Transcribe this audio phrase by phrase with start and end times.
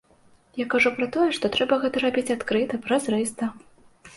[0.59, 3.43] Я кажу пра тое, што трэба гэта рабіць адкрыта, празрыста.